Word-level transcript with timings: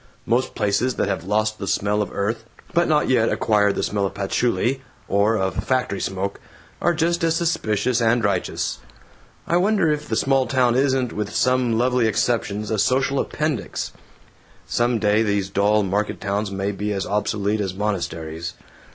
Most 0.25 0.55
places 0.55 0.95
that 0.95 1.07
have 1.07 1.25
lost 1.25 1.59
the 1.59 1.67
smell 1.67 2.01
of 2.01 2.11
earth 2.11 2.43
but 2.73 2.87
not 2.87 3.07
yet 3.07 3.29
acquired 3.29 3.75
the 3.75 3.83
smell 3.83 4.07
of 4.07 4.15
patchouli 4.15 4.81
or 5.07 5.37
of 5.37 5.63
factory 5.63 5.99
smoke 6.01 6.39
are 6.81 6.95
just 6.95 7.23
as 7.23 7.35
suspicious 7.35 8.01
and 8.01 8.23
righteous. 8.23 8.79
I 9.45 9.57
wonder 9.57 9.91
if 9.91 10.07
the 10.07 10.15
small 10.15 10.47
town 10.47 10.73
isn't, 10.73 11.13
with 11.13 11.31
some 11.35 11.77
lovely 11.77 12.07
exceptions, 12.07 12.71
a 12.71 12.79
social 12.79 13.19
appendix? 13.19 13.91
Some 14.65 14.97
day 14.97 15.21
these 15.21 15.51
dull 15.51 15.83
market 15.83 16.19
towns 16.19 16.49
may 16.49 16.71
be 16.71 16.91
as 16.93 17.05
obsolete 17.05 17.61
as 17.61 17.75
monasteries. 17.75 18.55